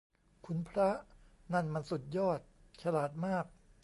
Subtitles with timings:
[0.45, 0.89] คุณพระ
[1.53, 2.39] นั่นมันสุดยอด
[2.81, 3.45] ฉลาดมาก